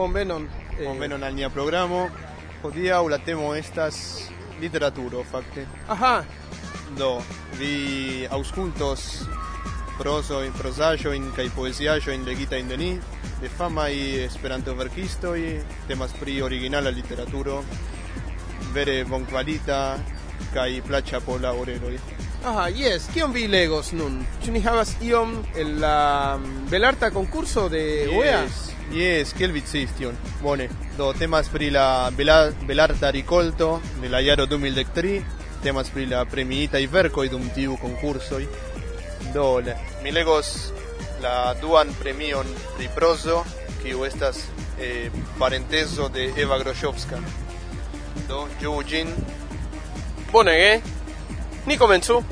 [0.00, 0.48] eh, bonvenon.
[0.78, 2.08] Eh, Bonvenon al nia programo.
[2.62, 4.28] Hodiaŭ la temo estas
[4.60, 5.66] literaturo fakte.
[5.88, 6.22] Aha,
[6.98, 7.22] Do,
[7.58, 9.22] vi aŭskultos
[10.00, 12.88] prozojn, prozaĵojn kaj poeziaĵojn legitajn de ni,
[13.40, 13.92] de famaj
[14.24, 15.38] Esperanto-verkistoj,
[15.88, 17.60] temas pri originala literaturo,
[18.74, 19.78] vere bonkvalita
[20.54, 21.98] kaj plaĉa por la oreloj.
[22.44, 24.24] aha, yes, kion vi legos nun?
[24.44, 28.46] Ĉu ni havas iom el la mm, belarta concurso de UEA?
[28.90, 30.16] Yes, kiel vi sciis tion?
[30.42, 35.22] Bone, do temas pri la bela, belarta ricolto de la jaro 2003,
[35.62, 38.48] temas pri la premiitaj verkoj dum tiu konkursoj.
[39.34, 39.62] Do,
[40.02, 40.72] mi legos
[41.22, 43.44] la duan premion pri prozo,
[43.82, 44.42] kiu estas
[44.80, 47.22] eh, parentezo de Eva Groszowska.
[48.26, 49.14] Do, ĝuu ĝin.
[50.32, 50.80] Bonege, eh?
[51.66, 52.22] ni komencu.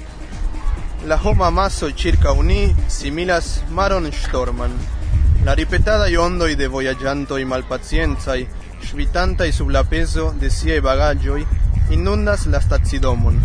[1.07, 4.98] La homa maso circa ni similas maron storman.
[5.45, 8.49] La ripetada ripetadai ondoi de voyaggianto voyagiantoi malpacienzai,
[8.83, 11.47] svitantai sub la peso de siei bagagioi,
[11.91, 13.39] inundas la stazidomon.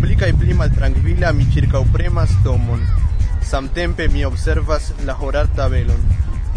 [0.00, 2.84] Pli cae plima maltranquila mi circa circaupremas domon.
[3.40, 6.00] Samtempe mi observas la horar tabelon.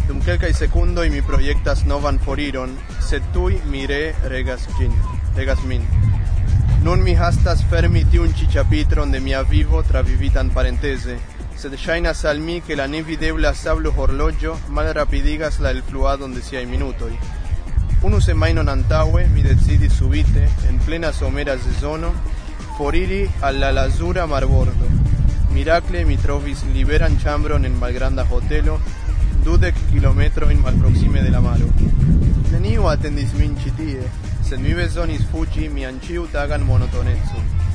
[0.06, 4.92] Dum quelcae secundoi mi proyectas no van foriron, se tui mire regas, gin,
[5.36, 5.88] regas min.
[6.84, 11.18] Nun mi hastas fermi tiun chichapitron de mia vivo travivitan parentese,
[11.58, 17.12] sed ŝajnas al mi ke la nevidebla sablo horloĝo malrapidigas la elfluadon de siaj minutoj.
[18.06, 22.14] Unu semajnon antaŭe mi decidis subite, en plena somera sezono,
[22.78, 24.92] foriri al la lazura marbordo.
[25.56, 28.78] Mirakle mi trovis liberan ĉambron en malgranda hotelo,
[29.46, 31.72] dudek kilometrojn malproksime de la maro.
[32.52, 34.12] Neniu atendis min ĉi tie,
[34.46, 37.67] sed mi bezonis fuĝi mian ĉiutagan monotonecon.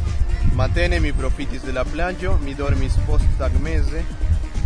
[0.54, 4.02] Matene mi profitis de la plagio, mi dormis post tagmeze,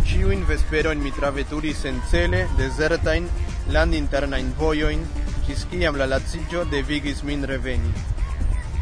[0.03, 3.29] ciuin vesperoin mi traveturis en cele, desertain,
[3.71, 5.05] land internain voioin,
[5.47, 7.93] gis ciam la lazigio devigis min reveni.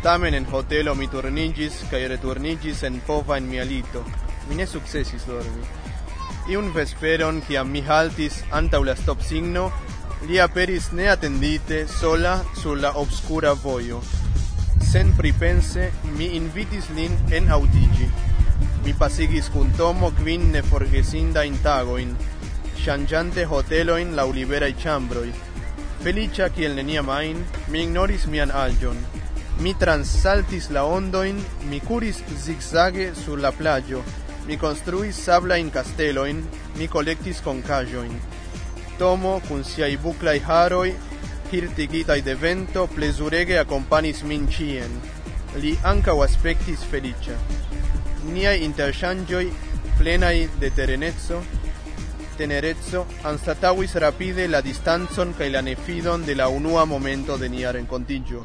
[0.01, 4.01] Tamen en hotelo mi turnigis, cae returnigis en pova en mia lito.
[4.49, 5.61] Mi ne successis dormi.
[6.49, 9.71] Iun vesperon, ciam mi haltis antau la stop signo,
[10.25, 14.01] li aperis neatendite sola sur la obscura voio
[14.95, 18.05] senpripense mi invitis lin en aŭdiĝi.
[18.85, 22.13] Mi pasigis kun Tomo kvin neforgesindajn tagojn,
[22.79, 25.25] ŝanĝante hotelojn laŭ liberaj ĉambroj.
[26.05, 27.41] Feliĉa kiel neniam ajn,
[27.73, 29.01] mi ignoris mian aljon.
[29.59, 33.99] Mi transsaltis la ondojn, mi kuris zigzage sur la plaĝo,
[34.47, 36.39] mi construis sablajn kastelojn,
[36.79, 38.15] mi kolektis konkaĵojn.
[38.95, 40.87] Tomo kun siaj buklaj haroj
[41.51, 44.97] hirtigitaj de vento, plezurege akompanis min ĉien.
[45.61, 47.37] Li ankaŭ aspektis feliĉa.
[48.33, 49.45] Niaj interŝanĝoj,
[49.99, 51.41] plenaj de tereneco,
[52.37, 58.43] tenerezzo, anstataŭis rapide la distancon kaj la nefidon de la unua momento de nia renkontiĝo.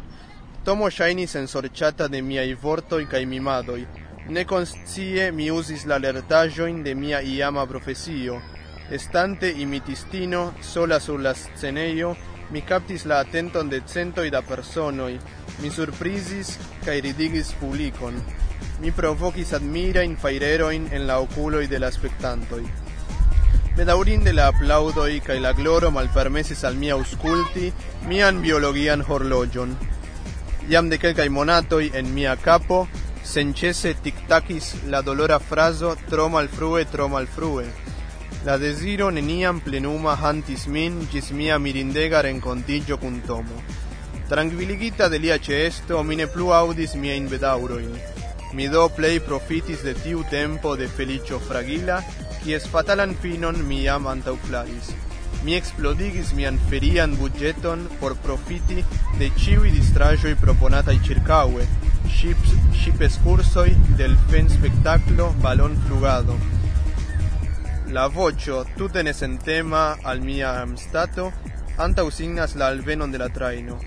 [0.65, 3.81] Tomo ŝajnis ensorĉata de miaj vortoj kaj mimadoj.
[4.31, 8.37] Nekonscie mi uzis la lertaĵojn de mia iama profesio,
[8.91, 12.15] estante imitistino sola sur la scenejo,
[12.50, 15.12] Mi kaptis la atenton de centoj da personoj.
[15.62, 18.16] Mi surprizis kaj ridigis publikon.
[18.83, 22.62] Mi provokis admirajn fajrerojn en la okuloj de la spektantoj.
[23.77, 27.71] Bedaŭrinde la aplaŭdoj kaj la gloro malpermesis al mi aŭskulti
[28.11, 29.77] mian biologian horloĝon.
[30.69, 32.81] Jam de kelkaj monatoj en mia kapo
[33.25, 37.69] senĉese tiktakis la dolora frazo tro malfrue, tro malfrue.
[38.42, 43.58] La deziro neniam plenuma hantis min ĝis mia mirindega renkontiĝo kun Tomo.
[44.31, 47.90] Trankviligita de lia ĉeesto, mi ne plu aŭdis miajn bedaŭrojn.
[48.56, 51.98] Mi do plej profitis de tiu tempo de feliĉo fragila,
[52.40, 54.88] kies fatalan finon mi jam antaŭklaris.
[55.44, 58.81] Mi explodigis mian ferian budgeton por profiti
[59.19, 61.69] de ĉiuj distraĵoj proponataj ĉirkaŭe,
[62.16, 63.69] ŝip-eskursoj,
[64.00, 66.40] delfen-spektaklo, balon-flugado
[67.92, 71.32] la vocio tute nesentema al mia amstato
[71.76, 73.78] antaŭsignas la alvenon de la trajno.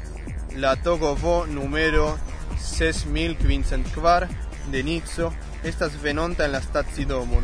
[0.56, 2.18] La togo vo numero
[2.60, 4.28] 6504
[4.72, 5.32] de Nico
[5.64, 7.44] estas venonta en la stacidomon.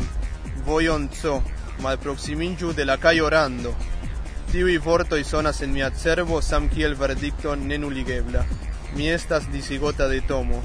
[0.66, 1.40] Vojon C
[1.80, 3.74] malproksimiĝu de la kajo rando.
[4.52, 8.44] Tiuj vortoj sonas en mia cerbo sam kiel verdikto nenuligebla.
[8.96, 10.62] Mi estas disigota de tomo.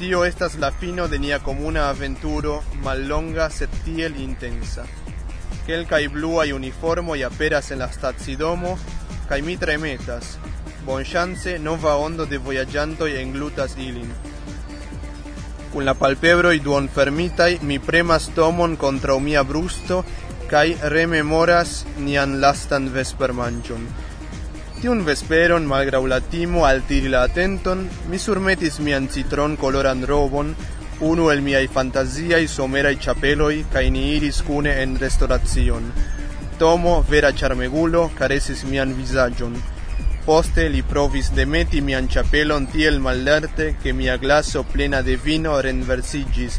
[0.00, 4.86] Tio estas la fino de nia comuna aventuro, mallonga sed tiel intensa.
[5.66, 8.78] Kelkaj bluaj uniformoj aperas en la stacidomo,
[9.28, 10.38] kaj mi tremetas.
[10.86, 14.08] Bonŝance nova ondo de vojaĝantoj englutas ilin.
[15.74, 20.00] Kun la palpebroj duonfermitaj, mi premas tomon kontraŭ mia brusto
[20.48, 23.84] kaj rememoras nian lastan vespermanĝon.
[24.80, 30.54] Tiun vesperon, malgrau la timo altiri la atenton, mi surmetis mian citron coloran robon,
[31.04, 35.90] unu el miai fantasiai somerai chapeloi, cae ni iris cune en restoracion.
[36.56, 39.58] Tomo, vera charmegulo, caresis mian visagion.
[40.24, 46.56] Poste li provis demeti mian chapelon tiel mallerte, che mia glaso plena de vino renversigis,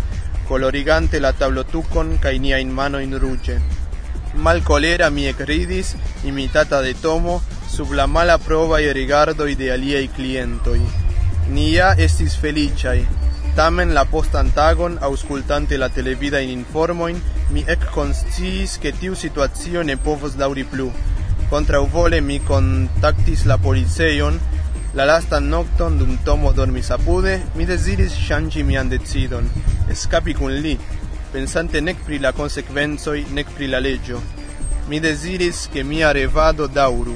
[0.48, 3.58] colorigante la tablotucon cae nia in mano in ruge.
[4.36, 7.42] Mal colera mi ecridis, imitata de tomo,
[7.72, 10.80] sub la malaprovaj rigardo de aliaj klientoj.
[11.50, 13.00] Ni Nia estis feliĉaj,
[13.56, 17.22] tamen la post antagon auscultante la televida in informoin,
[17.52, 20.92] mi ekkonsciis, ke tiu situacio ne povos dauri plu.
[21.50, 24.40] Contra Kontraŭvole mi contactis la policejon,
[24.94, 29.46] La lasta nocton dum tomo dormis apude, mi desiris ŝanĝi mian decidon,
[29.94, 30.74] escapi kun li,
[31.32, 34.20] pensante nek pri la konsekvencoj, nek pri la leĝo.
[34.90, 37.16] Mi desiris, ke mia revado daŭru,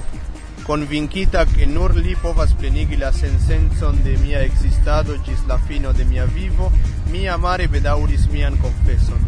[0.65, 6.03] convincita che nur li povas plenigi la sensenzon de mia existado gis la fino de
[6.05, 6.71] mia vivo,
[7.11, 9.21] mi amare bedauris mian confesson.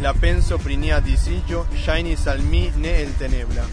[0.00, 3.64] La penso pri nia disigio shainis al mi ne el tenebla.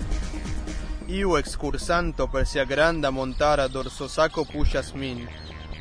[1.08, 5.28] Iu excursanto per sia granda montara dorsosaco pushas min.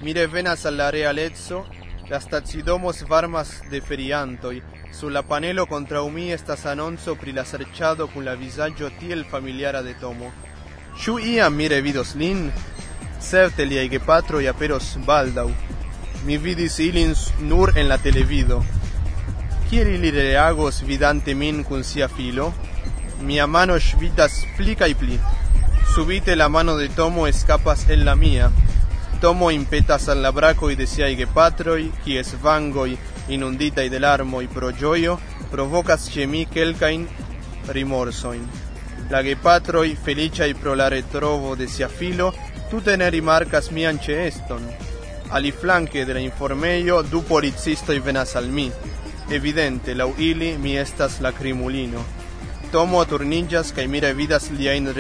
[0.00, 1.66] Mi revenas al la realezzo,
[2.08, 8.24] la stacidomos varmas de feriantoi, sulla panelo contra mi estas annonzo pri la serciado cun
[8.24, 10.47] la visaggio tiel familiara de Tomo.
[10.98, 12.50] Ciu iam mi revidos lin?
[13.20, 15.50] Certe liai gepatroi aperos baldau.
[16.26, 18.64] Mi vidis ilin nur en la televido.
[19.70, 22.52] Kiel ili reagos vidante min cun sia filo?
[23.22, 25.20] Mia mano svitas pli kaj pli.
[25.94, 28.50] Subite la mano de Tomo escapas el la mia.
[29.20, 32.98] Tomo impetas al la bracoi de siai gepatroi, quies vangoi,
[33.28, 35.18] inunditai del armoi pro gioio,
[35.50, 37.06] provocas ce mi quelcain
[37.68, 38.67] rimorsoin.
[39.10, 42.34] La gepatroi, feliciai pro la retrovo de sia filo,
[42.68, 44.60] tute ne rimarcas mian ceeston.
[45.30, 48.70] Ali flanque de la informeio, du policistoj venas al mi.
[49.30, 52.04] Evidente, lau ili mi estas la crimulino.
[52.70, 54.92] Tomo turniĝas kaj mi revidas liajn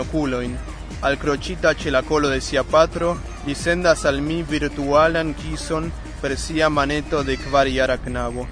[0.00, 0.56] oculoin.
[1.02, 3.16] Al crocita ce la colo de sia patro,
[3.46, 8.48] li sendas al mi virtualan kison per sia maneto de kvarjara knabo.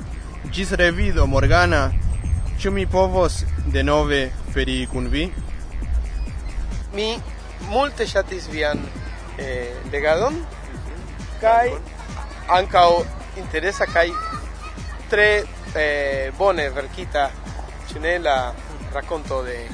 [0.52, 1.90] Gis revido, Morgana!
[2.58, 5.26] Ĉu mi povos denove feri kun vi?
[6.94, 7.08] Mi
[7.70, 8.81] multe ŝatis vian
[9.38, 10.37] eh, legadon
[11.40, 11.70] kaj
[12.52, 12.88] ankaŭ
[13.40, 14.08] interesa kaj
[15.10, 15.31] tre
[15.75, 17.31] eh, bone verkita
[17.93, 18.37] ĉinela
[18.93, 19.69] racconto de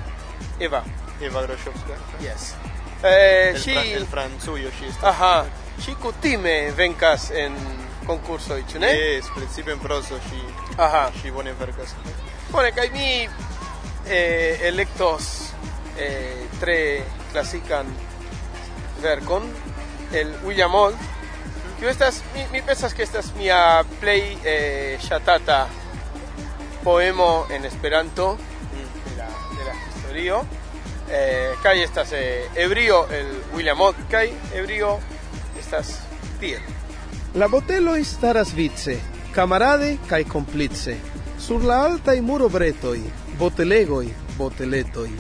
[0.61, 0.83] Eva.
[1.21, 1.99] Eva Droshowska.
[2.21, 2.55] Yes.
[3.03, 3.77] Eh, el, si...
[3.77, 5.05] el francujo si estas.
[5.05, 5.45] Aha.
[5.79, 7.55] Si kutime vencas en
[8.07, 8.91] concurso, ĉu ne?
[8.95, 10.43] Yes, principio en proso si.
[10.76, 11.11] Aha.
[11.23, 11.95] Si bone verkas.
[12.50, 13.29] Bone, kaj mi
[14.09, 15.53] eh, electos
[15.97, 17.87] eh, tre clasican
[19.03, 19.43] vercon
[20.12, 20.97] el William Old.
[21.81, 25.69] Yo estas mi, mi pensas que estas mia play eh, shatata
[26.83, 28.37] poemo en esperanto
[29.11, 30.45] de la de la historio.
[31.11, 34.99] Eh, kai estas eh, ebrio el William Old kai ebrio
[35.59, 36.00] estas
[36.41, 36.61] tiel.
[37.35, 38.99] La boteloi staras vice,
[39.33, 40.97] camarade cae complice.
[41.38, 43.05] Sur la altai muro bretoi,
[43.38, 45.12] botelegoi, boteletoi,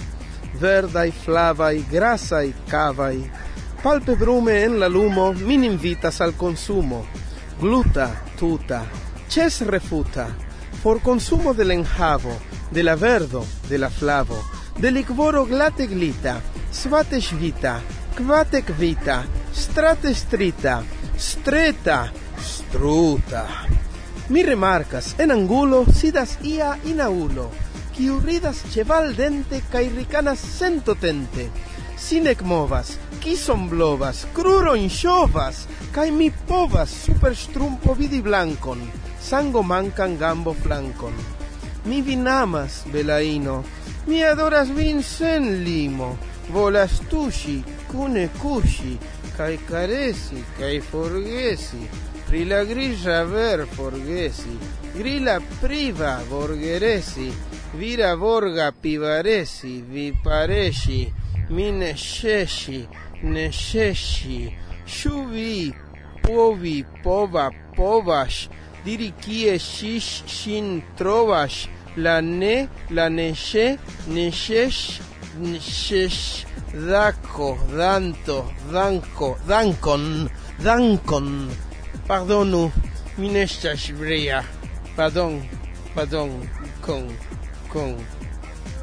[0.60, 3.30] verdai, flavai, grasai, cavai,
[3.82, 7.06] palpebrume en la lumo min invitas al consumo,
[7.60, 8.82] gluta, tuta,
[9.28, 10.28] ces refuta,
[10.82, 12.36] por consumo del enjavo,
[12.70, 14.42] de la verdo, de la flavo,
[14.78, 16.40] de liquoro glate glita,
[16.72, 17.80] svate svita,
[18.16, 20.82] quate quita, strate strita,
[21.16, 23.46] streta, struta.
[24.28, 27.50] Mi remarcas, en angulo sidas ia inaulo,
[27.98, 31.50] kiu ridas cheval dente rikanas ricanas Si
[31.96, 38.78] Sinec movas, kison blovas, krurojn ŝovas, kaj mi povas super ŝtrumpo vidi blankon,
[39.20, 41.12] sango mankan gambo flankon.
[41.86, 43.64] Mi vin amas, belaino,
[44.06, 46.16] mi adoras vin sen limo,
[46.54, 48.94] volas tuŝi, kune kuŝi,
[49.36, 51.82] kaj caresi, kaj forgesi,
[52.28, 54.54] pri la grigia ver forgesi,
[54.94, 57.32] grila priva vorgeresi,
[57.74, 61.12] vira borga pivaresi, vi paresi,
[61.50, 62.86] mi nescesci,
[63.22, 65.74] nescesci, sciu vi,
[66.22, 68.48] povi, pova, povas,
[68.84, 73.76] diri kie shish shin trovas, la ne, la nesce,
[74.08, 75.00] nescesh,
[75.40, 80.28] nescesh, Dako, Danto, Danko, Dankon,
[80.60, 81.48] Dankon.
[82.06, 82.70] Pardonu,
[83.16, 84.42] mi ne estas brea.
[84.96, 85.40] Pardon,
[85.94, 86.30] pardon,
[86.84, 87.08] con,
[87.78, 87.96] con.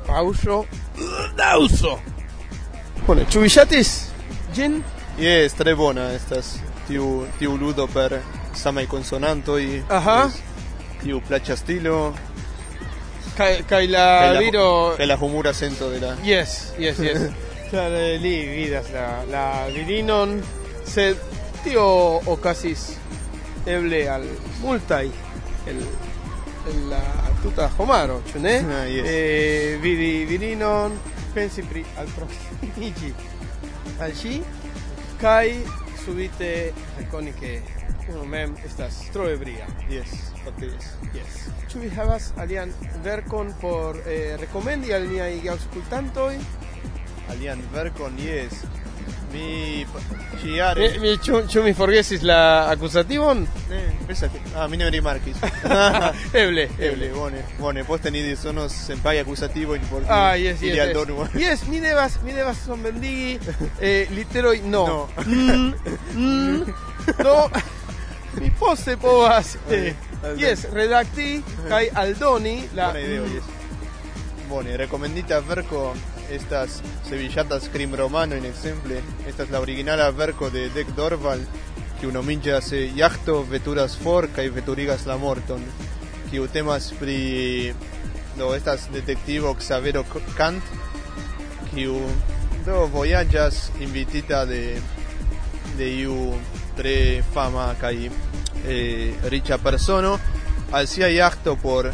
[0.08, 0.66] Pauso,
[1.38, 2.00] dauso.
[3.36, 3.90] Vi ŝatis
[4.56, 4.80] ĝin?
[5.20, 6.56] Yes, tre bona estas
[6.88, 8.20] tiu tiu ludo per
[8.56, 9.64] samaj konsonantoj.
[9.90, 10.20] Aha.
[10.26, 10.42] Yes,
[11.04, 12.16] Tiu plaĉa stilo
[13.38, 14.06] Kaj kaj la
[14.40, 17.28] viro kaj la humura sento de la Yes, yes, yes.
[17.70, 20.38] Claro, li vidas la, la virinon,
[20.88, 21.18] sed
[21.66, 21.86] tio
[22.32, 22.88] okazis
[23.66, 24.24] eble al
[24.64, 25.10] multaj
[25.68, 25.82] el
[26.90, 27.02] la
[27.44, 28.56] tuta homaro, ĉu ne?
[28.58, 29.08] Ah, yes.
[29.10, 30.98] eh, vidi virinon,
[31.34, 33.14] pensi pri alproximiĝi
[34.02, 34.40] al ŝi
[35.22, 35.52] kaj
[36.04, 36.52] subite
[36.98, 37.60] rekoni ke
[38.10, 39.68] unu mem estas tro ebria.
[39.90, 40.90] Yes, fakte yes.
[41.16, 41.38] Yes.
[41.72, 46.34] Ĉu vi havas alian verkon por eh, rekomendi al niaj aŭskultantoj?
[47.34, 48.62] Alian verkon, yes.
[49.36, 49.86] Mi Mi,
[50.42, 53.42] ĉiare mi, ĉu, ĉu mi forgesis la akuzativon?
[53.70, 55.36] Ne, pensa che ah, mi ne rimarkis.
[56.42, 61.28] Eble, Eble, bone, bone, poste ni sonos senpai accusativo por Ah, yes, ili yes, aldonu.
[61.34, 61.42] yes.
[61.42, 63.40] Yes, mi devas, mi devas sonbendigi
[63.82, 64.86] eh, literoj no.
[64.88, 65.08] No.
[65.26, 65.74] Mm,
[66.14, 66.66] mm,
[67.24, 67.50] do,
[68.40, 69.94] mi poste povas, eh,
[70.38, 72.88] yes, redakti kaj aldoni la...
[72.88, 73.44] Bona ideo, yes.
[74.50, 75.96] Bone, recomendita verco
[76.30, 79.02] estas sevillatas crim romano in exemple.
[79.28, 81.46] Esta es la originala verco de Dec Dorval,
[82.00, 85.64] que uno mincha se jachto veturas for kaj veturigas la morton.
[86.32, 87.74] Kiu temas pri
[88.38, 90.04] do estas detectivo Xavero
[90.36, 90.64] Kant,
[91.74, 92.00] kiu
[92.66, 94.82] do voyaĝas invitita de
[95.78, 96.34] de iu
[96.78, 100.18] tre fama kaj eh, riĉa persono
[100.72, 101.92] al sia jachto por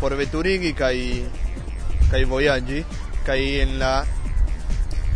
[0.00, 0.96] por veturigi kaj
[2.10, 2.84] kaj vojaĝi
[3.26, 4.04] kaj en la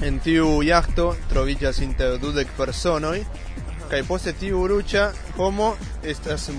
[0.03, 3.19] en tiu jachto troviĝas inter dudek personoj
[3.91, 6.51] kaj poste tiu ruĝa homo estas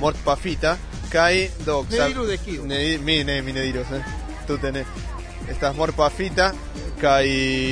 [0.00, 0.76] mortpafita
[1.12, 1.34] kaj
[1.66, 2.66] do Ne diru de kiu.
[2.66, 4.02] ne mi ne mi ne diros eh.
[4.46, 4.84] tute ne
[5.50, 6.52] estas mortpafita
[7.00, 7.26] kaj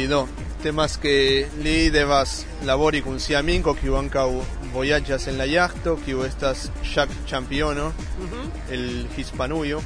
[0.09, 0.27] do
[0.63, 4.31] temas que li devas labori kun sia aminko kiu ankaŭ
[4.75, 8.51] vojaĝas en la jachto kiu estas Jack Championo Mhm.
[8.71, 9.81] el hispanujo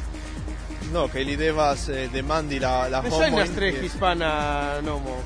[0.92, 5.23] no que li devas eh, demandi la la homojn, ŝajnas tre hispana nomo.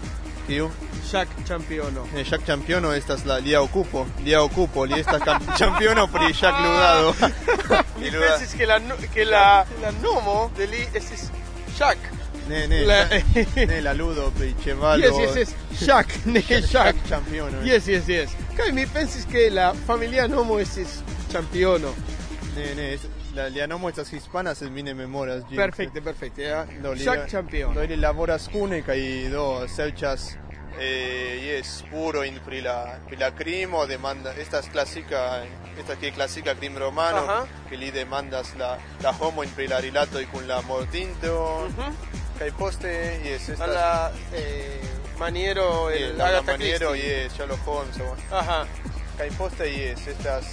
[0.47, 0.71] kiu
[1.12, 2.06] Jack Championo.
[2.16, 5.23] Eh, Jack Championo estas la lia okupo lia okupo li estas
[5.59, 7.14] championo pri Jack Ludado
[8.00, 8.78] Mi pensis que la,
[9.14, 11.30] que la, la nomo de li estis
[11.78, 11.99] Jack.
[12.49, 13.09] ne ne La-
[13.71, 15.54] ne la ludo pri ĉevalo Yes, yes, yes.
[15.87, 16.71] Jack, ne Jack.
[16.73, 17.66] Jack Championo eh.
[17.73, 18.30] Yes, yes, yes.
[18.56, 21.00] Kaj mi pensis que la familia nomo estis
[21.33, 21.94] Championo.
[22.56, 22.99] ne ne
[23.35, 25.57] la lia nomo estas hispana sed mi ne memoras ĝin.
[25.57, 26.67] Perfecte, perfecte.
[26.83, 27.75] Do, li- Jack Championo.
[27.75, 28.99] Do ili laboras kune kaj
[29.31, 30.31] do serĉas
[30.81, 32.76] eh, yes, spurojn pri la
[33.09, 35.43] pri la krimo, demanda estas klasika
[35.79, 37.47] estas que klasika krim romano Aha.
[37.69, 41.93] que li demandas la la homojn pri la rilatoj kun la mortinto Mhm.
[42.38, 42.91] kaj poste
[43.25, 44.81] yes A estas la eh,
[45.19, 47.23] maniero yes, el la, la maniero Christie.
[47.25, 48.67] yes, Sherlock Holmes o- Ajá,
[49.19, 50.45] kaj poste yes estas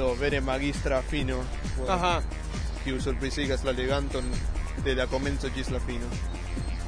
[0.00, 1.38] do vere magistra fino
[1.88, 2.22] ajá.
[2.84, 4.24] kiu surprizigas la leganton
[4.84, 6.08] de la komenco ĝis la fino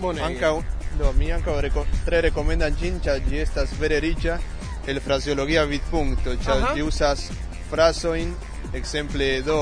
[0.01, 0.23] Bone.
[0.25, 0.63] Ankaŭ,
[0.99, 4.39] do mi ankaŭ reko, tre rekomendas ĝin, ĉar ĝi estas vere riĉa
[4.91, 7.29] el frazeologia vidpunkto, ĉar ĝi uzas
[7.71, 8.33] frazojn,
[8.75, 9.59] ekzemple do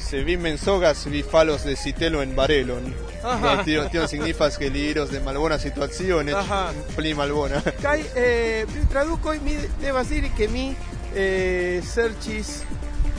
[0.00, 2.86] se vi mensogas, vi falos de sitelo en barelon.
[3.24, 3.56] Aha.
[3.56, 6.62] Do tio, tio signifas ke li iros de malbona situacio, Aha.
[6.96, 7.60] pli malbona.
[7.82, 10.70] Kaj eh, pri tradukoj mi devas diri ke mi
[11.16, 12.60] eh, serĉis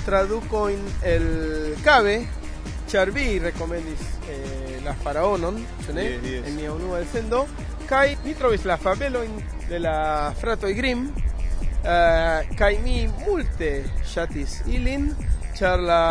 [0.08, 1.26] tradukojn el
[1.84, 2.22] Cabe,
[2.88, 6.06] ĉar vi rekomendis eh, la faraonon, ĉu ne?
[6.14, 6.46] Yes, yes.
[6.48, 7.44] En mia unua elsendo.
[7.90, 9.36] Kaj mi trovis la fabelojn
[9.68, 9.98] de la
[10.40, 11.10] fratoj Grimm,
[11.84, 13.72] eh, kaj mi multe
[14.08, 15.12] ŝatis ilin,
[15.60, 16.02] ĉar la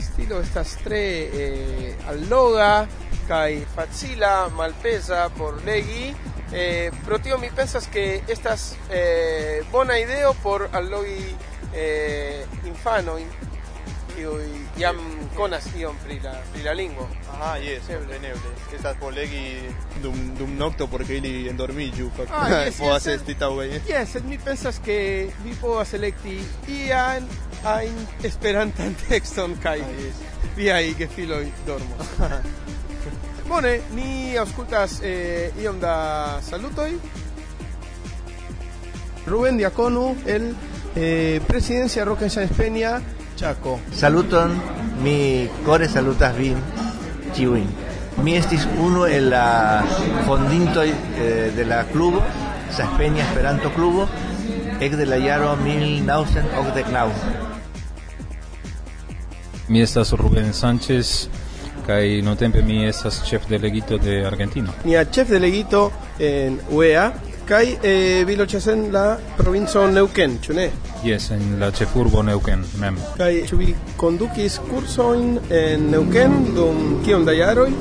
[0.00, 1.04] stilo estas tre
[1.44, 2.86] eh, alloga
[3.28, 6.14] kaj facila, malpeza por legi.
[6.52, 11.34] Eh, pro tio mi pensas que estas eh, bona ideo por allogi
[11.72, 13.41] eh, infanojn
[14.22, 14.44] kiuj
[14.78, 14.96] jam
[15.36, 17.08] konas iom pri la, pri la lingvo.
[17.32, 17.96] Aha, jes, Eble.
[17.98, 18.50] kompreneble.
[18.76, 19.60] Estas por legi
[20.02, 22.10] dum, dum nokto porque ili endormiĝu.
[22.30, 23.80] Ah, yes, Povas yes, esti taŭgaj.
[23.88, 26.38] Yes, sed mi pensas que vi povas elekti
[26.68, 27.26] ian
[27.64, 30.14] ajn esperantan tekston kaj Ah, yes.
[30.56, 32.06] viaj gefiloj dormos.
[33.48, 35.96] Bone, ni aŭskultas eh, iom da
[36.42, 36.92] salutoj.
[39.26, 40.54] Rubén Diaconu, el
[40.96, 43.00] eh, Presidencia Roca Sáenz Peña,
[43.36, 43.80] Chaco.
[43.92, 44.60] Saluton,
[45.02, 46.56] mi core salutas vin,
[47.36, 47.66] ĉiujn.
[48.22, 49.82] Mi estis uno en la
[50.26, 52.22] fondintoj eh, de la klubo,
[52.76, 54.08] Saspeña Esperanto Klubo,
[54.80, 57.12] ekde la jaro 1989.
[59.68, 61.28] Mi estas Rubén Sánchez
[61.86, 64.72] kaj nuntempe mi estas chef delegito de Argentino.
[64.84, 67.12] Nia chef delegito en UEA
[67.46, 70.70] Kai eh vilochesen la provinzo Neuquén, chune.
[71.02, 72.96] Yes, en la chefurbo Neuquén, mem.
[73.18, 77.74] Kai chubi conducis curso in en Neuquén dum kion da yaroi?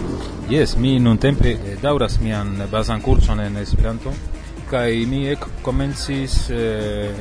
[0.49, 4.11] Yes, mi nun tempe eh, dauras mian bazan curson en Esperanto.
[4.69, 7.13] Kai mi ek komencis eh,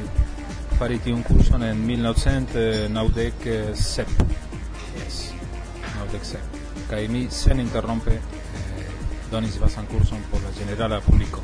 [0.79, 3.45] fari tiun curson en 1997.
[3.45, 4.09] Eh, sep.
[4.97, 5.33] Yes.
[5.99, 6.43] Naudek sep.
[6.89, 8.21] Kai mi sen interrompe eh,
[9.31, 11.43] donis bazan curson por la generala publico.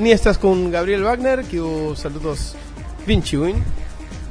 [0.00, 2.54] Ni estas kun Gabriel Wagner, kiu saludos
[3.04, 3.58] vin ĉiujn.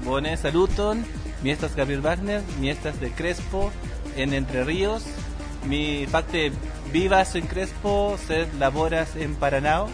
[0.01, 1.03] Bone, saluton.
[1.43, 3.67] Mi estas Gabriel Wagner, mi estas de Crespo,
[4.17, 5.03] en Entre Ríos.
[5.69, 6.49] Mi fakte
[6.91, 9.88] vivas en Crespo, sed laboras en Paranao,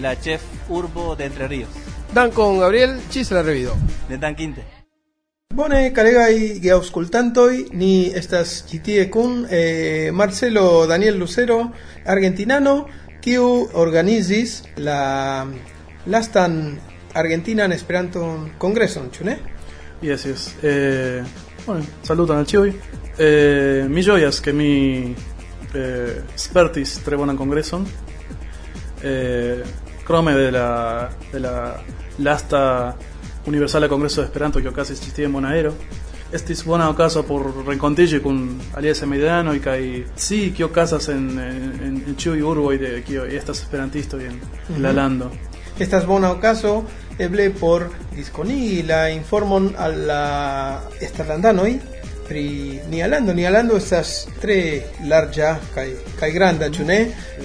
[0.00, 1.70] la chef urbo de Entre Ríos.
[2.12, 3.76] Dankon Gabriel, ĝis la revido.
[4.08, 4.66] Ne dankinte.
[5.54, 11.60] Bone, karegaj geaŭskultantoj, ni estas ĉi tie kun eh, Marcelo Daniel Lucero,
[12.06, 12.88] argentinano,
[13.22, 15.46] kiu organizis la
[16.06, 16.78] lastan
[17.14, 19.36] Argentinan Esperanton kongreson, ĉu ne?
[20.02, 20.48] Yes, yes.
[20.62, 21.22] Eh,
[21.66, 22.72] bueno, saluton al ĉiuj.
[23.18, 24.72] Eh, mi ĝojas ke mi
[25.74, 27.86] eh, spertis tre bonan kongreson.
[29.02, 29.62] Eh,
[30.06, 30.68] krome de la
[31.32, 31.54] de la
[32.18, 32.96] lasta
[33.46, 35.74] Universala Kongreso de Esperanto que okazis ĉi tie en Bonaero.
[36.32, 38.38] Estis bona okazo por renkontiĝi kun
[38.78, 39.80] aliaj samideanoj kaj
[40.16, 44.38] scii kio okazas en en, en ĉiuj urboj de kio estas esperantistoj en,
[44.74, 45.28] en la lando.
[45.78, 46.72] Estas bona okazo
[47.18, 47.84] eble por
[48.16, 50.22] diskonigi la informon al la
[51.00, 51.72] estralandanoj
[52.28, 53.34] pri Nialando.
[53.36, 54.58] Nialando estas tre
[55.08, 56.98] larĝa kaj kaj granda, ĉu ne?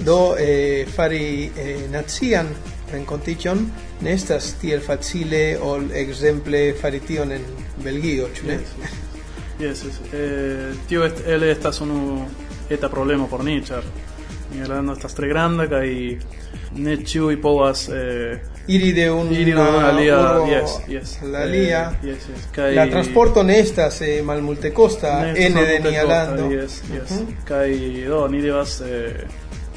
[0.04, 2.48] Do eh, fari eh, nacian
[2.92, 3.64] renkontiĝon
[4.00, 7.44] ne estas tiel facile ol exemple farition en
[7.84, 8.58] Belgio, ĉu ne?
[9.58, 10.00] Yes, yes.
[10.14, 12.26] Eh, tio est, el estas unu
[12.70, 13.82] eta problemo por ni, ĉar
[14.52, 15.88] Nederlando estas tre granda kaj
[16.78, 21.16] ne ĉiuj povas eh, iri de un iri de una alia, urbo, yes, yes.
[21.32, 21.82] La alia.
[22.02, 22.46] Eh, yes, yes.
[22.54, 26.48] Kai la transporto ne estas eh, malmultekosta ene de Nederlando.
[26.52, 27.10] Yes, yes.
[27.10, 27.44] Uh -huh.
[27.44, 27.68] Kaj
[28.08, 29.26] do ni devas eh,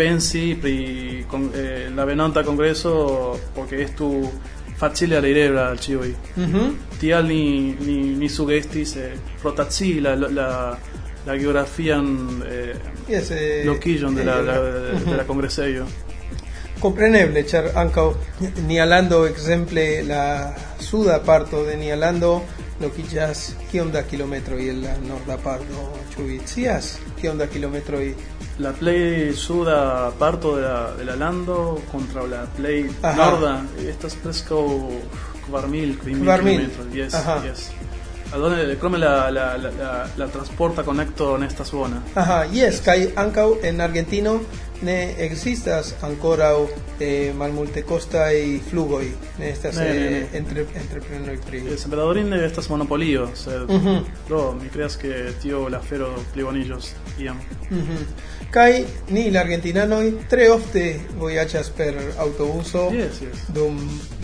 [0.01, 4.31] pensi pri con, eh, la venonta kongreso porque estu
[4.75, 6.13] facile alirebla al ĉiuj.
[6.35, 6.71] Mhm.
[6.99, 9.11] Tial ni, ni, ni sugestis eh,
[9.43, 10.77] rotaci la, la,
[11.25, 12.73] la geografian eh,
[13.07, 14.55] Yes, eh, loquillon de la, eh, la,
[15.11, 15.85] de la congresejo.
[16.81, 18.07] Compreneble, ĉar ankaŭ
[18.65, 20.23] Nialando ekzemple la
[20.79, 22.41] suda parto de Nialando
[22.81, 28.13] lokiĝas kiom da kilometroj el la norda parto, ĉu vi scias kiom da kilometroj?
[28.61, 33.15] La play suda parto de la, de la lando contra la play Ajá.
[33.17, 33.53] norda
[33.89, 34.65] estas preskaŭ
[35.47, 36.91] kvar mil, kvin kilometroj.
[36.93, 37.39] Yes, Ajá.
[38.31, 38.33] Yes.
[38.33, 42.01] Adone, krome la, la, la, la, la transporta konekto ne estas bona.
[42.15, 44.39] Aha, yes, kaj ankaŭ en Argentino
[44.81, 46.67] ne ekzistas ankoraŭ
[46.99, 49.05] eh, malmultekostaj flugoj,
[49.39, 50.27] ne estas Ne, ne, eh, ne.
[50.37, 51.63] entre, entreprenoj pri.
[51.73, 53.97] Es Emperadorine estas monopolio, sed Mhm.
[54.29, 57.37] do mi creas que tio la fero plibonillos iam.
[57.69, 57.97] Mhm.
[58.51, 63.45] Kaj ni la argentinanoj tre ofte vojaĝas per aŭtobuso Yes, yes.
[63.55, 63.77] dum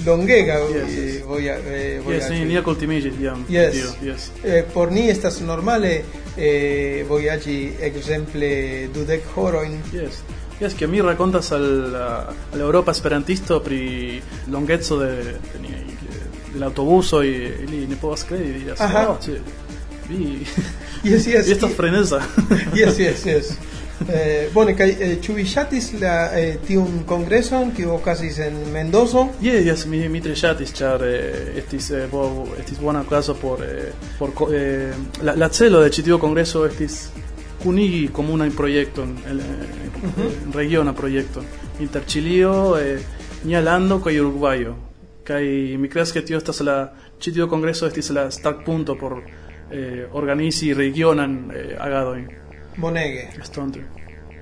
[0.06, 1.26] longega Yes, eh, yes.
[1.68, 2.40] eh, ni vojaĝoj.
[2.46, 3.76] ni kultimigis iam Yes.
[4.04, 4.32] yes.
[4.44, 6.02] Eh, por ni estas normale
[6.38, 10.20] eh, vojaĝi ekzemple dudek horojn Yes.
[10.60, 15.34] Yes, que mi racontas al, a, al Europa esperantisto pri longezo de, de
[16.54, 17.30] del autobuso y,
[17.72, 19.10] y ne povas kredi diras, Ajá.
[19.10, 19.18] oh,
[21.04, 21.46] Yes, yes.
[21.46, 22.20] vi estas freneza.
[22.74, 23.58] yes, yes, yes.
[24.05, 29.27] Eh, bone, kaj eh, ŝatis la eh, tiun kongreson kiu okazis en Mendozo?
[29.41, 33.63] Yes, yes, mi, mi tre ŝatis, ĉar eh, estis, eh, bo, estis bona okazo por,
[33.65, 37.07] eh, por eh, la, la celo de ĉi tiu kongreso estis
[37.63, 41.45] kunigi komunajn projekton, el, eh, regiona projekton,
[41.81, 42.99] inter Ĉilio, eh,
[43.43, 44.75] nia lando kaj Urugvajo.
[45.27, 45.43] Kaj
[45.81, 46.83] mi creas ke tio estas la
[47.19, 49.23] ĉi tiu kongreso estis la startpunto por
[49.71, 52.27] eh, organizi regionan eh, agadojn.
[52.78, 53.80] Bonege, Estonte.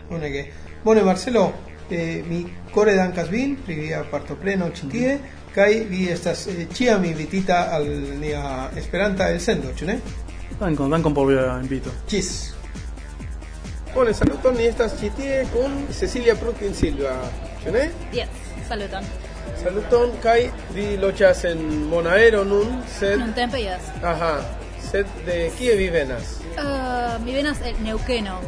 [0.09, 0.45] bonege.
[0.83, 1.53] Bone, Marcelo,
[1.89, 5.17] eh, mi kore dankas vin pri via partopreno ĉi tie
[5.55, 7.87] kaj vi estas eh, ĉiam invitita al
[8.19, 9.99] nia Esperanta elsendo, ĉu ne?
[10.59, 11.89] Dankon, dankon por via invito.
[12.09, 12.31] Ĝis.
[13.95, 17.15] Bone, saluton, ni estas ĉi tie kun Cecilia Prutin Silva,
[17.63, 17.87] ĉu ne?
[18.13, 19.07] Yes, saluton.
[19.63, 20.39] Saluton, kaj
[20.75, 23.87] vi loĝas en Bonaero nun, sed Nuntempe yes.
[24.03, 24.33] Aha,
[24.95, 26.37] sed de kie vi venas?
[26.55, 28.39] Uh, mi venas el Neuqueno.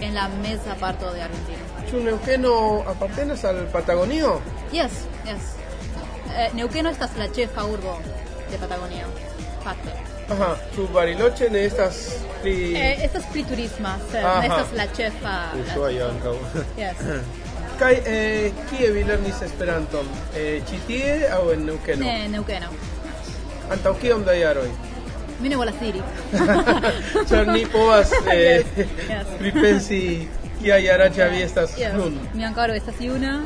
[0.00, 1.62] en la mesa parte de Argentina.
[1.90, 2.54] Ĉu Neŭqueno
[2.90, 4.40] apartenas al Patagonio?
[4.72, 5.52] Yes, yes.
[6.34, 7.94] Eh, Neuqueno estas la ĉefa urbo
[8.50, 9.06] de Patagonio.
[9.62, 9.94] Fakte.
[10.34, 12.00] Aha, ĉu Bariloche ne estas
[12.42, 12.74] pli...
[12.74, 14.40] Eh, estas pri turisma, sed Aha.
[14.40, 14.86] ne estas la
[15.22, 16.10] la- Ushuaia.
[16.76, 16.96] Yes.
[17.80, 20.06] Kaj eh, kie vi lernis Esperanton?
[20.34, 22.04] Eh, ĉi tie aŭ en Neŭqueno?
[22.04, 22.74] Ne, Neuqueno.
[23.70, 24.70] Antaŭ kiom da jaroj?
[25.40, 26.02] Mi ne volas diri.
[27.28, 29.26] Ĉar ni povas eh, Yes, yes.
[29.38, 30.28] pripensi
[30.62, 31.92] kia jaraĝa vi estas Yes.
[31.96, 32.18] nun.
[32.34, 33.42] Mi ankaŭ estas juna.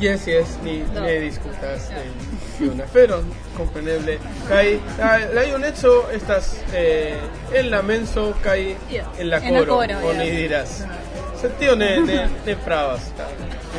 [0.00, 1.00] Yes, yes, ni Do.
[1.00, 3.24] ne discutas eh, un aferon,
[3.56, 4.18] compreneble.
[4.48, 7.14] Kai la, la juneco estas eh,
[7.54, 9.06] en la menso kai Yeah.
[9.18, 10.36] en la En la coro, oni yeah.
[10.36, 10.82] diras.
[11.40, 13.00] Sed tio ne, ne, ne pravas.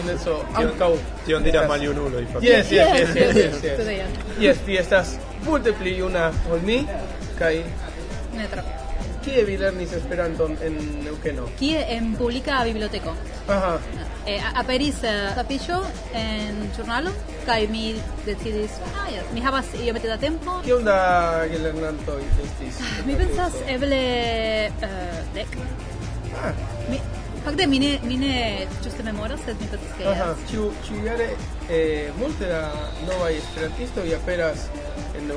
[0.01, 0.97] Juneco ankaŭ.
[1.25, 2.47] Tion diras fakte.
[2.47, 3.87] Yes, yes, yes, yes, yes, yes.
[3.87, 4.07] yes.
[4.39, 6.87] Yes, vi estas multe pli juna ol mi,
[7.37, 7.63] Kai?
[8.33, 8.63] Metro.
[9.21, 11.49] Kie vi lernis Esperanton en Neuqueno?
[11.59, 13.15] Kie en publika biblioteko.
[13.51, 13.77] Aha.
[14.27, 15.01] Eh, aperis
[15.35, 15.81] tapicho
[16.13, 17.13] en ĵurnalo
[17.47, 17.83] kaj mi
[18.25, 20.57] decidis, ah, yes, mi havas iomete da tempo.
[20.65, 20.97] Kiom da
[21.51, 22.81] gelernantoj estis?
[22.83, 24.01] Ah, mi pensas eble
[24.83, 25.55] uh, dek.
[26.41, 26.51] Ah.
[26.89, 26.99] Mi
[27.47, 29.67] fakte mi ne, mi ne ĝuste memoras, sed mi
[30.11, 30.33] Aha,
[32.19, 32.47] multe
[34.15, 34.65] aperas
[35.17, 35.27] en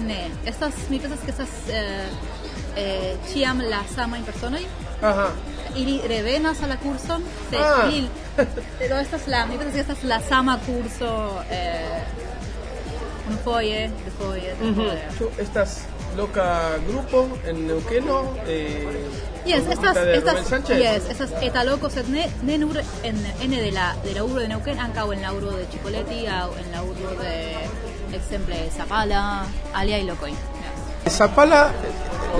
[0.00, 0.30] ne.
[0.46, 2.06] Estas, mi pensas estas eh,
[2.76, 3.14] eh,
[3.70, 4.64] la samaj personoj.
[5.02, 5.28] Aha,
[5.76, 7.88] Ili revenas a la kurson, se Ah.
[7.92, 8.08] ili
[8.88, 12.02] do estas la, mi pensas que estas la sama curso eh,
[13.30, 15.08] un foje, de foje, de foje.
[15.18, 15.78] ĉu estas
[16.16, 18.22] loka grupo en Neŭqueno?
[18.46, 23.62] Eh, Yes, estas, de estas, yes, estas eta loco, sed ne, ne nur en, ene
[23.62, 26.68] de la, de la urbo de Neuquén, ankaŭ en la urbo de Chipoleti, aŭ en
[26.74, 27.32] la urbo de,
[28.18, 29.22] exemple, Zapala,
[29.72, 30.30] aliaj lokoj.
[30.34, 31.16] Yes.
[31.16, 31.62] Zapala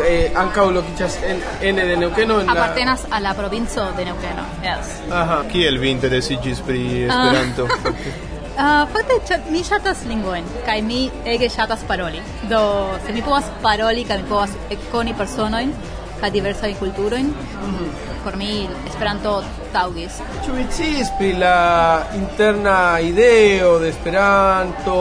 [0.05, 2.53] eh, ankaŭ lokiĝas en ene de Neŭqueno en la...
[2.59, 4.97] Apartenas a la provinco de Neuquén, yes.
[5.11, 7.71] Aha, Kiel vi interesiĝis pri Esperanto?
[7.73, 8.19] fakte?
[8.61, 12.19] Ah, uh, fakte, mi ŝatas lingvojn kaj mi ege ŝatas paroli.
[12.51, 12.59] Do,
[13.07, 15.71] se mi povas paroli kaj mi povas ekkoni personojn
[16.19, 17.93] kaj diversajn kulturojn, mm -hmm.
[18.25, 19.37] por mi Esperanto
[19.73, 20.19] taŭgis.
[20.47, 25.01] Ĉu vi sciis pri la interna ideo de Esperanto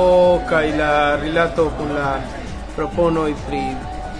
[0.49, 2.15] kaj la rilato kun la
[2.75, 3.63] proponoj pri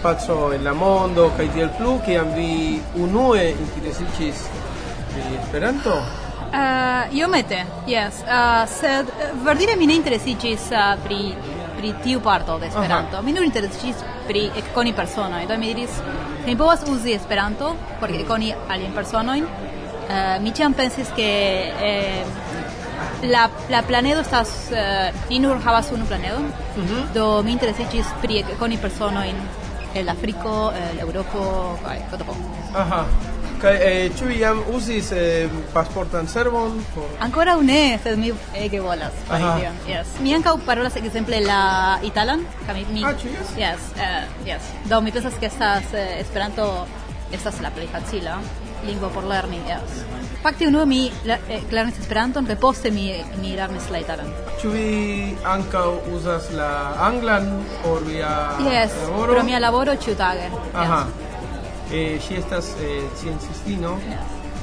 [0.04, 4.47] paco en la mondo kaj tiel plu kiam vi unue interesiĝis
[5.13, 6.27] pri Esperanto?
[6.52, 8.24] Eh, uh, iomete, yes.
[8.26, 9.06] Uh, sed
[9.44, 11.36] verdire mi ne interesiĝis uh, pri
[11.78, 13.16] pri tiu parto de Esperanto.
[13.16, 13.26] Uh -huh.
[13.26, 13.96] Mi nur interesiĝis
[14.28, 15.46] pri ekkoni personoj.
[15.48, 15.92] Do mi diris,
[16.46, 18.20] mi povas uzi Esperanto por mhm.
[18.20, 19.44] ekkoni aliajn personojn.
[19.44, 21.30] Uh, mi ĉiam pensis ke
[21.82, 22.26] eh,
[23.22, 24.78] la la planedo estas uh,
[25.30, 26.52] ni nur havas unu planedon.
[26.78, 27.14] Mhm.
[27.14, 29.36] Do mi interesiĝis pri ekkoni personojn
[29.94, 32.24] el Afriko, el Eŭropo kaj todo
[32.74, 33.02] Aha.
[33.02, 33.37] Uh -huh.
[33.63, 39.43] Eh, ĉu jam uzis eh, pasportan servon por Ancora ne, sed mi ege volas fari
[39.60, 39.74] tion.
[39.88, 40.08] Yes.
[40.20, 43.48] Mi ankaŭ parolas ekzemple la italan, mi, mi Ah, ĉu jes?
[43.58, 44.62] Yes, eh, yes.
[44.86, 46.86] Do mi pensas ke estas eh, Esperanto
[47.32, 48.38] estas la plej facila
[48.86, 50.04] lingvo por lerni, yes.
[50.43, 54.28] Fakte unue mi le- eh, lernis Esperanton, kaj poste mi mi lernis la italan.
[54.62, 59.34] Ĉu vi ankaŭ uzas la anglan por via Yes, laboro?
[59.34, 60.50] pro mia laboro ĉiutage.
[60.74, 61.06] Aha.
[61.91, 63.97] Eh, si estas eh, sciencistino,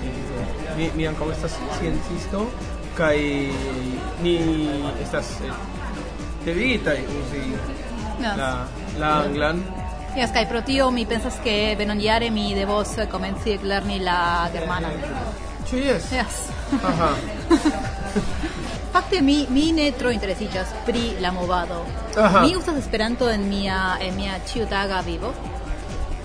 [0.04, 2.46] eh, mi, mi ankaŭ estas sciencisto,
[2.96, 3.16] kaj
[4.22, 4.34] ni
[5.02, 5.54] estas eh,
[6.44, 7.42] devitaj uzi
[8.20, 8.36] yes.
[8.36, 8.50] la,
[8.98, 9.64] la anglan.
[10.16, 15.00] Yes, kaj pro tio mi pensas ke venonjare mi devos komenci lerni la germanan.
[15.70, 16.12] Ĉu jes?
[16.12, 16.44] Yes.
[16.84, 17.08] Aha.
[18.94, 21.80] Fakte mi mi ne tro interesiĝas pri la movado.
[22.16, 22.44] Aha.
[22.44, 25.32] Mi uzas Esperanto en mia en mia ĉiutaga vivo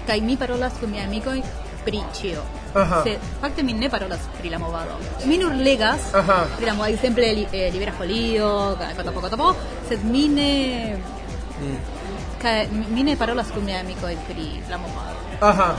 [0.10, 1.42] kaj mi parolas kun miaj amikoj
[1.86, 2.42] pri ĉio.
[2.74, 3.02] Aha.
[3.06, 4.98] Se fakte mi ne parolas pri la movado.
[5.26, 6.40] Mi nur legas Aha.
[6.58, 8.50] pri la movado, ekzemple li, eh, Libera Folio,
[8.98, 9.54] Kotopo po, Kotopo,
[9.90, 10.52] sed mi ne...
[11.62, 11.78] Mm.
[12.42, 15.18] Kaj mi ne parolas kun miaj amikoj pri la movado.
[15.52, 15.70] Aha.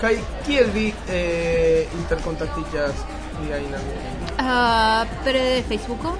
[0.00, 0.14] Kaj
[0.46, 3.04] kiel vi eh, interkontaktiĝas
[3.40, 4.18] viajn amikojn?
[4.32, 6.16] Uh, ah, per Facebooko.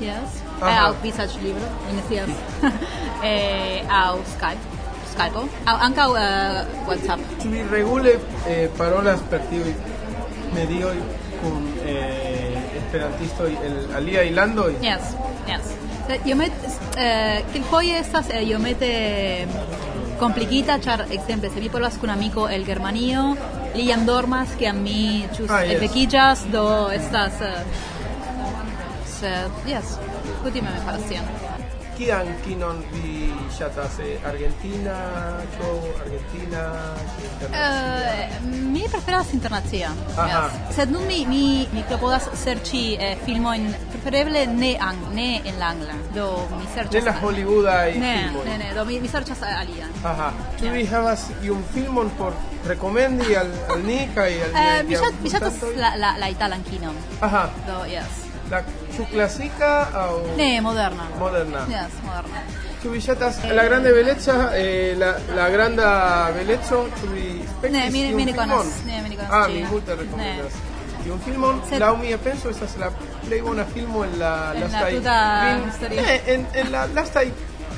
[0.00, 0.40] Yes.
[0.60, 0.70] Aha.
[0.70, 2.32] Eh, Aŭ visaĝlibro, mi ne scias.
[2.62, 2.72] Mm.
[3.32, 4.75] eh, au Skype.
[5.16, 7.20] Skype au ankaŭ uh, WhatsApp.
[7.42, 9.72] Ĉu vi regule eh, parolas per tiuj
[10.52, 10.96] medioj
[11.40, 14.74] kun eh, esperantistoj el aliaj landoj?
[14.84, 15.16] Yes,
[15.48, 15.72] yes.
[16.08, 16.52] Eh, iomet,
[16.96, 18.92] eh, kelkfoje estas eh, iomete
[20.20, 23.36] complicita char exemple se vi parolas kun amiko el Germanio
[23.74, 26.46] li jam dormas a mi ĵus ah, yes.
[26.52, 27.64] do estas eh,
[29.18, 29.32] se,
[29.66, 29.98] yes
[30.42, 31.55] kutime me faras tion
[31.96, 34.96] kian kinon vi ŝatas eh, Argentina,
[35.56, 35.68] ĉu
[36.04, 36.62] Argentina?
[37.52, 38.28] Eh,
[38.72, 39.90] mi preferas internacia.
[40.16, 40.74] Yes.
[40.76, 45.66] Sed nun mi mi mi klopodas serĉi eh, filmojn prefereble ne ang ne en la
[45.74, 45.96] angla.
[46.14, 46.26] Do
[46.58, 48.44] mi serĉas De la Hollywoodaj Ne, filmoj.
[48.44, 49.90] ne, ne, do mi, mi serĉas alian.
[50.04, 50.32] Aha.
[50.60, 52.32] Ĉu vi havas iun filmon por
[52.66, 54.52] rekomendi al, al ni kaj al
[54.88, 56.96] niaj ŝat- mi ŝatas la, la, la italan kinon.
[57.20, 57.48] Aha.
[57.66, 58.25] Do, yes.
[58.50, 58.60] La
[58.96, 61.04] ĉu klasika aŭ Ne, moderna.
[61.18, 61.58] moderna?
[61.68, 62.40] Yes, moderna.
[62.86, 65.48] Vi ŝatas la grande beleca, eh, la, la
[67.00, 68.66] ĉu vi spektis Ne, mi- mi ne, konas
[69.30, 70.52] Ah, mi multe rekomendas.
[70.54, 71.02] Ne.
[71.04, 72.90] Tiun filmon, Sed- laŭ mia penso, estas la
[73.26, 74.66] plej bona filmo en la En la
[74.98, 75.18] tuta
[76.34, 77.26] en, en la lastaj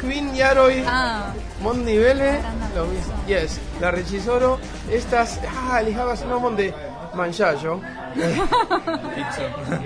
[0.01, 3.15] kvin jaroj Ah, mondnivele, Granda lo mismo.
[3.29, 4.59] Yes, la reĝisoro
[4.93, 5.39] estas,
[5.71, 6.57] ah, li havas nomon
[7.15, 7.81] manĝaĵo.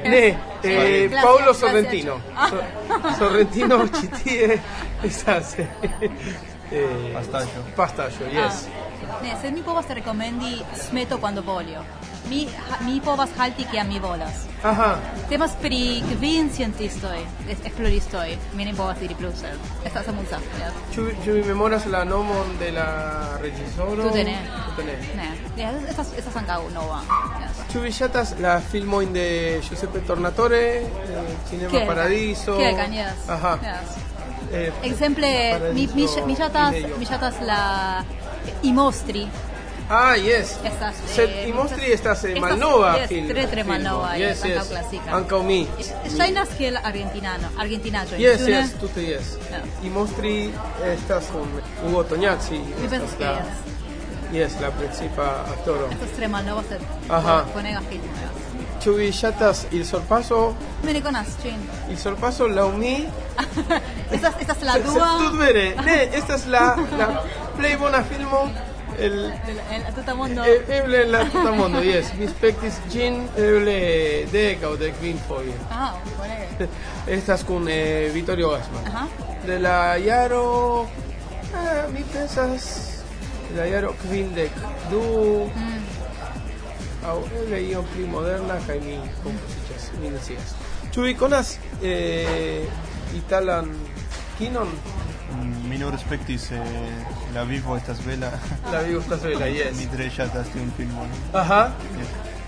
[0.05, 0.27] Ne,
[0.63, 2.21] eh, Gracias, Paulo Sorrentino.
[2.51, 2.63] So-
[3.19, 4.59] Sorrentino ĉi tie
[5.05, 5.67] estas eh,
[6.73, 7.15] eh,
[7.77, 8.67] pastaĵo, yes.
[8.67, 9.23] ah.
[9.23, 11.85] Ne, sed mi povas rekomendi smeto cuando voglio.
[12.31, 12.49] Mi,
[12.81, 14.47] mi povas halti kiam mi volas.
[14.63, 14.97] Aha,
[15.29, 17.19] Temas pri kvin sciencistoj,
[17.67, 18.37] esploristoj.
[18.55, 20.39] Mi ne povas diri sed estas amuza.
[20.95, 22.87] Ĉu ĉu vi memoras la nomon de la
[23.43, 24.03] reĝisoro?
[24.03, 24.37] Tute ne.
[24.77, 24.97] Tute ne.
[25.17, 27.01] Ne, yes, estas, estas ankaŭ nova.
[27.43, 27.73] Yes.
[27.73, 31.87] Ĉu vi ŝatas la filmojn de Giuseppe Tornatore, eh, Cinema Kelkan.
[31.89, 32.57] Paradiso?
[32.59, 33.29] Kelkan, yes.
[33.29, 33.59] Aha.
[33.63, 33.97] Yes.
[34.53, 35.29] Eh, Exemple,
[35.75, 36.97] mi, mi, Paradiso mi, ŝatas, Minejo.
[36.99, 37.63] mi ŝatas la
[38.63, 39.27] i mostri.
[39.95, 40.57] Ah, yes.
[40.65, 43.29] Estas, eh, i mostri estas eh, malnova yes, film.
[43.29, 45.17] tre, tre malnova, Yes, yes, ankaŭ klasika.
[45.17, 45.67] Ankaŭ mi.
[46.17, 48.23] Ŝajnas kiel argentinano, argentinaĵoj.
[48.23, 49.35] Yes, yes, tute yes.
[49.51, 49.77] Yes.
[49.85, 50.33] I mostri
[50.95, 52.63] estas con Hugo Tognazzi.
[52.81, 53.61] Mi pensas yes.
[54.33, 55.29] yes, la principa
[55.59, 55.93] aktoro.
[55.93, 56.81] Estas tre malnova, sed
[57.55, 58.33] bonega filmo.
[58.83, 60.55] Ĉu vi ŝatas Il Sorpaso?
[60.85, 61.61] Mi ne konas ĝin.
[61.91, 62.97] Il Sorpaso laŭ mi
[64.17, 66.67] estas, estas la dua Tutvere, ne, estas la,
[66.99, 67.15] la
[67.59, 68.47] plej bona filmo
[68.99, 69.13] el
[69.47, 70.45] de la- en la tuta mondo.
[70.45, 72.13] e- eble la tuta mondo, yes.
[72.19, 75.53] Mi spektis ĝin eble dek aŭ dek kvin foje.
[75.71, 76.69] Ah, bonege.
[77.17, 78.87] Estas kun eh, Vittorio Gassman.
[78.87, 79.07] Aha.
[79.47, 80.87] De la jaro
[81.55, 82.89] ah, mi pensas
[83.51, 84.51] de la jaro kvindek
[84.91, 85.01] du
[85.57, 85.83] Mm.
[87.05, 90.55] aŭ eble iom pli moderna kaj mi konfuziĝas, mi ne scias.
[90.95, 92.63] Ĉu vi konas eh,
[93.17, 93.67] italan
[94.39, 94.69] kinon?
[95.69, 96.63] Mi nur spektis eh,
[97.35, 98.31] La vivo estas bela.
[98.73, 99.77] La vivo estas bela, yes.
[99.79, 101.09] Mi tre ŝatas tiun filmon.
[101.33, 101.63] Aha,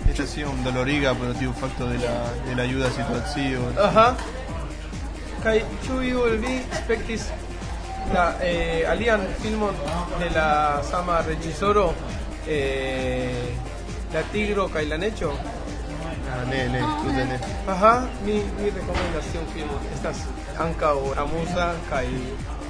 [0.09, 2.13] Estas iom doloriga pro tiu fakto de la
[2.45, 3.61] de la juda situacio.
[3.81, 4.13] aha.
[5.43, 7.25] Kaj ĉu iu el vi spektis
[8.13, 9.73] la eh, alian filmon
[10.19, 10.47] de la
[10.91, 11.87] sama reĝisoro
[12.47, 13.49] eh,
[14.13, 15.31] La tigro kaj la neĉo?
[16.35, 17.39] Ah, ne, ne, tute ne.
[17.67, 17.93] Aha,
[18.25, 19.81] mi, mi rekomendas tiun filmon.
[19.95, 20.21] Estas
[20.59, 20.95] ankaŭ
[21.25, 22.05] amuza kaj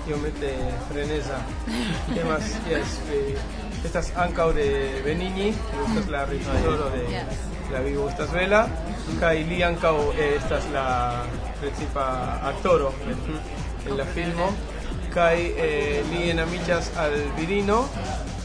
[0.07, 0.53] iomete
[0.89, 1.37] freneza.
[2.13, 3.37] Temas, yes, eh,
[3.85, 4.67] estas ankaŭ de
[5.05, 7.23] Benigni, kiu estas la reĝisoro de.
[7.73, 8.65] La vivo estas bela,
[9.19, 10.85] kaj li ankaŭ eh, estas la
[11.59, 12.05] principa
[12.51, 13.39] aktoro en,
[13.87, 14.51] en la filmo,
[15.13, 17.81] kaj eh, li enamiĝas al virino,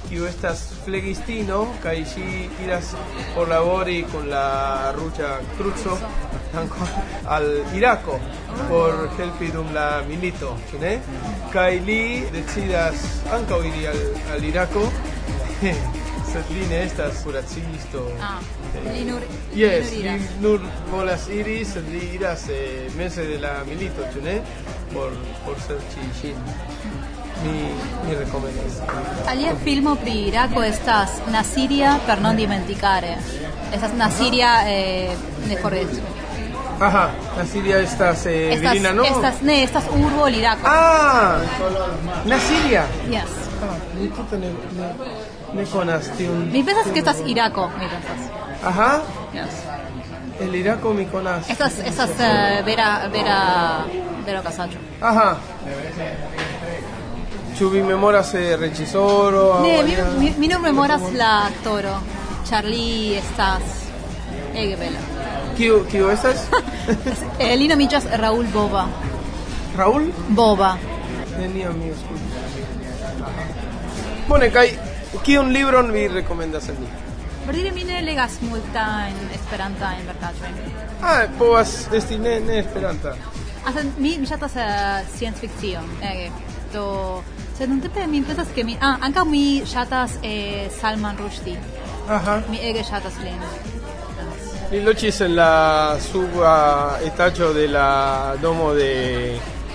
[0.09, 2.27] kiu estas flegistino, kaj ŝi
[2.65, 2.95] iras
[3.35, 4.47] por labori kun la
[4.97, 6.40] kruco ankor
[7.27, 8.19] al Irako
[8.69, 10.99] por helpi dum la milito, ĉu ne?
[11.53, 14.01] Kaj li decidas ankaŭ iri al,
[14.35, 14.85] al Irako,
[16.31, 18.03] sed li ne estas kuracisto.
[18.23, 18.39] Ah,
[18.95, 19.23] li nur,
[19.55, 20.37] Yes, li li nur iras.
[20.41, 20.61] nur
[20.91, 24.41] volas iri, sed li iras eh, mese de la milito, ĉu ne?
[24.95, 25.13] Por,
[25.45, 26.39] por serĉi ŝin.
[27.45, 27.53] Mi,
[28.05, 28.81] mi rekomendas.
[29.33, 33.15] Alia filmo pri Irako estas Nasiria per non dimenticare.
[33.73, 35.15] Estas Nasiria eh,
[35.49, 36.03] ne forgesu.
[36.81, 39.05] Aha, la Siria estas eh, Estas, virina, no?
[39.05, 40.63] estas, ne, estas urbo el Irako.
[40.65, 41.37] Ah,
[42.25, 42.85] la Siria.
[43.11, 43.29] Yes.
[43.63, 43.77] Ah,
[44.17, 44.89] tute ne, ne,
[45.55, 46.49] ne konas tiun.
[46.53, 48.31] Mi pensas que estas Irako, mi pensas.
[48.65, 49.01] Aha,
[49.35, 49.61] Yes.
[50.41, 51.51] el Irako mi konas.
[51.51, 53.85] Estas, estas eh, vera, vera,
[54.27, 54.79] vera casacho.
[57.59, 59.45] Ĉu vi memoras eh, reĝisoro?
[59.59, 61.99] aŭ Ne, mi, mi, mi nur memoras la aktoro.
[62.49, 63.63] Charlie estas
[64.55, 64.77] ege
[65.57, 66.47] Kiu, kiu estas?
[67.39, 68.87] Eh, li nomiĝas Raúl Boba.
[69.77, 70.11] Raúl?
[70.29, 70.75] Boba.
[71.39, 72.67] Neniam mi aŭskultis.
[73.29, 73.45] Aha.
[74.29, 74.67] Bone, kaj
[75.27, 76.89] kiun libron vi rekomendas al mi?
[77.47, 80.59] Verdire mi ne legas multajn esperantajn verkaĵojn.
[81.03, 83.15] Ah, povas esti ne, ne Esperanta.
[83.65, 85.89] Hasta mi mi ŝatas uh, science fiction.
[86.13, 86.31] Ege.
[86.73, 86.85] Do
[87.59, 91.59] sed nuntempe mi pensas ke mi ah ankaŭ mi ŝatas eh, Salman Rushdie.
[92.09, 92.41] Aha.
[92.51, 93.43] Mi ege ŝatas lin.
[94.71, 95.53] Li loĝis en la
[96.01, 96.51] suba
[97.07, 97.87] etaĝo de la
[98.43, 98.91] domo de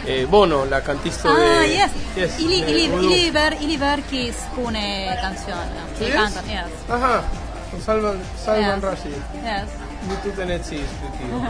[0.07, 1.67] eh, Bono, la cantisto Ah, de...
[1.73, 1.91] yes.
[2.17, 5.83] yes, ili, de ili, ili, ver, ili verkis kune canzone.
[5.99, 6.15] Ili Yes?
[6.15, 6.71] cantan, yes.
[6.89, 7.21] Aha,
[7.71, 8.83] con Salman, Salman Yes.
[8.83, 9.19] Rushdie.
[9.43, 9.69] Yes.
[10.07, 11.41] Mi tute ne sciis pri tio.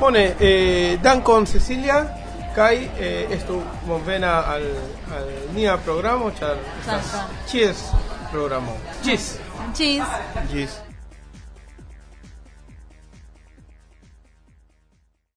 [0.00, 2.04] Bone, eh, dankon Cecilia
[2.54, 4.62] kaj eh, estu bonvena al,
[5.16, 5.78] al nia
[6.34, 7.36] estas Dankon.
[7.50, 7.76] ĉies
[8.32, 8.76] programo.
[9.04, 9.32] Ĝis.
[9.76, 10.04] Cheese.
[10.52, 10.83] Gis.